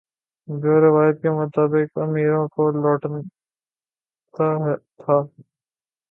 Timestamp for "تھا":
4.97-5.17